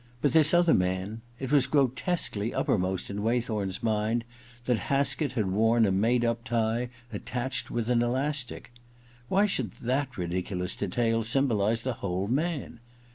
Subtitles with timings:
[0.19, 1.21] But this other man...
[1.39, 4.25] it was grotesquely uppermost in Way thorn's mind
[4.65, 8.71] that Haskett had worn SLjnzdc^^^ tie attached with an elastic.
[9.27, 12.79] Why should that ridiculous detail symboHze the whole man